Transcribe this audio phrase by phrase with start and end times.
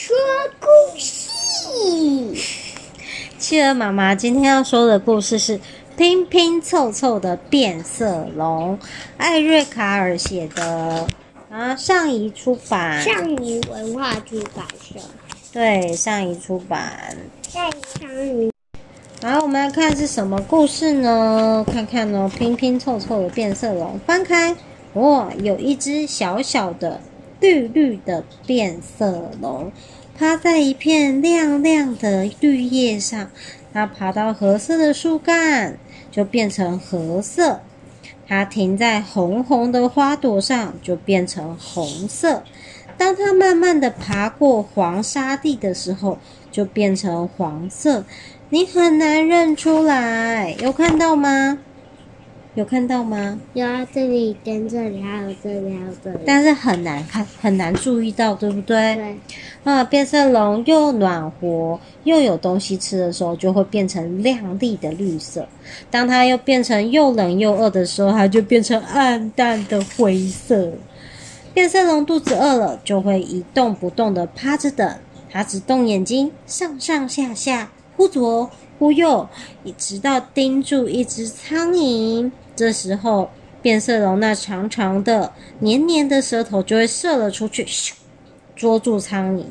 [0.00, 0.16] 说
[0.58, 1.28] 故事。
[3.38, 5.58] 企鹅妈妈今天要说的故事是
[5.94, 8.78] 《拼拼凑凑的变色龙》，
[9.18, 11.06] 艾瑞卡尔写的，
[11.50, 14.98] 啊，上谊出版，上谊文化出版社。
[15.52, 17.14] 对，上谊出版。
[17.46, 17.70] 上
[18.26, 18.50] 谊。
[19.20, 21.62] 好，我们来看是什么故事呢？
[21.70, 24.56] 看看哦，拼拼凑凑的变色龙，翻开，
[24.94, 26.98] 哇，有一只小小的。
[27.40, 29.72] 绿绿的变色龙
[30.16, 33.30] 趴在一片亮亮的绿叶上，
[33.72, 35.78] 它爬到褐色的树干，
[36.10, 37.60] 就变成褐色；
[38.28, 42.42] 它停在红红的花朵上，就变成红色；
[42.98, 46.18] 当它慢慢的爬过黄沙地的时候，
[46.52, 48.04] 就变成黄色。
[48.50, 51.58] 你很难认出来，有看到吗？
[52.56, 53.38] 有看到吗？
[53.54, 58.96] 有啊，这里跟这里还有这里还有这里，但是很难看，很难注意到，对不对？
[58.96, 59.16] 对。
[59.62, 65.42] 啊，变色龙又暖和又有东西吃的时候，就会变成亮丽的绿色；
[65.92, 70.72] 当它又变成又冷又饿的时候，它就变成暗淡的灰色。
[71.54, 74.96] 变色龙肚子饿了，就会一动不动的趴着等，
[75.30, 79.28] 它只动眼睛，上上下下，忽左忽右，
[79.62, 82.30] 一直到盯住一只苍蝇。
[82.60, 83.30] 这时候，
[83.62, 87.92] 变色龙那长长的、黏黏的舌头就会射了出去，咻，
[88.54, 89.44] 捉住苍蝇。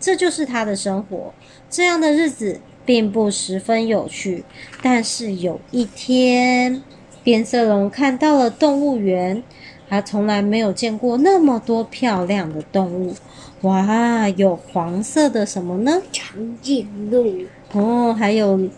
[0.00, 1.32] 这就是它的生活。
[1.70, 4.44] 这样的日子并不十分有趣。
[4.82, 6.82] 但是有一天，
[7.22, 9.40] 变色龙看到了动物园，
[9.88, 13.14] 它从来没有见过那么多漂亮的动物。
[13.60, 16.02] 哇，有黄色的什么呢？
[16.10, 17.44] 长颈鹿。
[17.70, 18.68] 哦，还有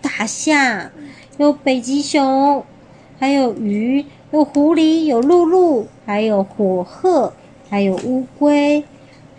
[0.00, 0.92] 大象，
[1.38, 2.64] 有北极熊。
[3.18, 7.32] 还有鱼，有狐狸，有鹿鹿，还有火鹤，
[7.70, 8.84] 还有乌龟，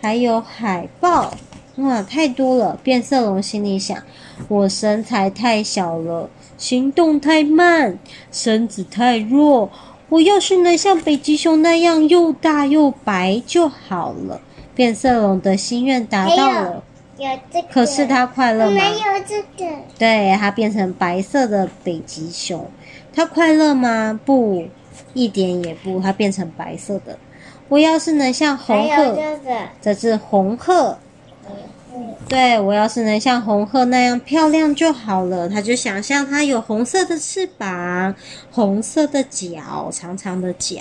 [0.00, 1.32] 还有海豹，
[1.76, 2.78] 哇，太多了！
[2.82, 3.96] 变色龙心里想：
[4.48, 7.98] 我身材太小了，行动太慢，
[8.32, 9.70] 身子太弱。
[10.08, 14.40] 我要是能像北极熊那样又大又白就好了。
[14.74, 16.82] 变色龙的心愿达到了，
[17.18, 18.72] 有这个，可是它快乐吗？
[18.72, 19.72] 没有这个。
[19.98, 22.68] 对，它变成白色的北极熊。
[23.12, 24.18] 它快乐吗？
[24.24, 24.66] 不，
[25.14, 26.00] 一点也不。
[26.00, 27.18] 它变成白色的。
[27.68, 29.14] 我要是能像红鹤，
[29.44, 30.96] 这，这只红鹤，
[32.26, 35.48] 对，我要是能像红鹤那样漂亮就好了。
[35.48, 38.14] 他就想象它有红色的翅膀，
[38.50, 40.80] 红色的脚，长长的脚。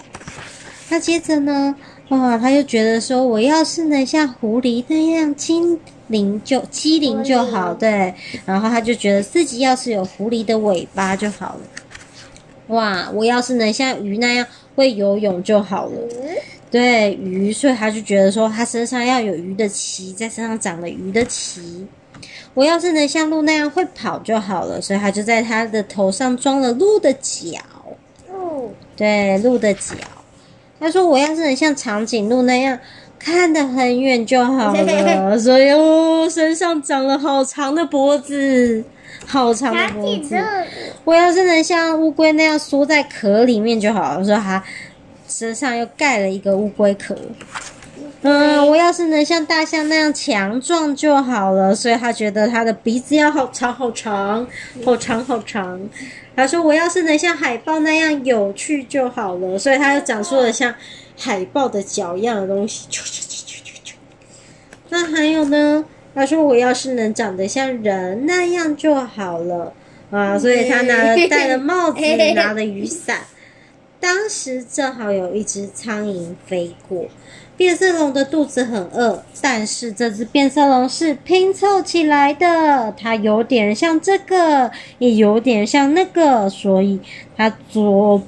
[0.89, 1.75] 那接着呢？
[2.07, 5.77] 哇，他就觉得说，我要是能像狐狸那样精
[6.07, 8.13] 灵就机灵就好，对。
[8.45, 11.61] 然后他就觉得自己要是有狐狸的尾巴就好了。
[12.67, 13.09] 哇！
[13.13, 14.45] 我要是能像鱼那样
[14.75, 15.97] 会游泳就好了。
[16.69, 21.88] 对，鱼，所以他就觉得说，他身上要有鱼的鳍，在身上长了鱼的鳍。
[22.53, 27.57] 我要是能像鹿那样会跑就好了，所以他就在他的头上装了鹿的角。
[28.31, 29.95] 哦，对，鹿的角。
[30.79, 32.77] 他说：“我要是能像长颈鹿那样
[33.19, 38.83] 看得很远就好了， 所以哦，身上长了好长的脖子。”
[39.25, 40.38] 好长的脖子，
[41.03, 44.23] 我要是能像乌龟那样缩在壳里面就好了。
[44.23, 44.63] 说它
[45.27, 47.13] 身上又盖了一个乌龟壳。
[48.22, 51.75] 嗯，我要是能像大象那样强壮就好了。
[51.75, 54.47] 所以他觉得他的鼻子要好长好长，
[54.83, 55.79] 好长好长。
[56.35, 59.57] 他说我要是能像海豹那样有趣就好了。
[59.57, 60.73] 所以他又长出了像
[61.17, 62.88] 海豹的脚一样的东西。
[64.89, 65.85] 那还有呢？
[66.16, 69.72] 他说：“我要是能长得像人那样就好了
[70.09, 72.01] 啊！”所以他拿了戴了帽子，
[72.33, 73.19] 拿了雨伞。
[74.00, 77.06] 当时正好有一只苍蝇飞过，
[77.56, 87.00] 变色龙的肚子很饿，但是这只变色龙是拼凑起来的，它有点像这个，也有点像那个，所以
[87.36, 88.22] 它捉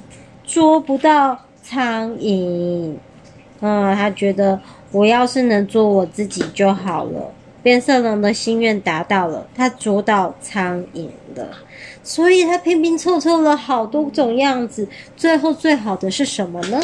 [0.44, 2.94] 捉不到苍蝇。
[3.60, 4.58] 嗯，他觉得
[4.90, 7.32] 我要是能做我自己就好了。
[7.62, 11.48] 变色龙的心愿达到了，它捉到苍蝇了，
[12.02, 16.80] 所以它拼拼凑凑了好多种样子，最后最好的是什么呢？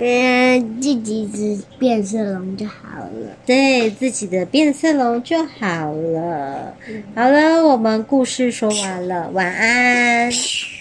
[0.00, 3.36] 嗯，自己只变色龙就好了。
[3.44, 6.72] 对，自己的变色龙就好了。
[7.16, 10.30] 好了，我们故事说完了，晚安。